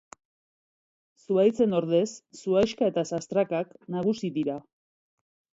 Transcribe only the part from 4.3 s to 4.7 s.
dira.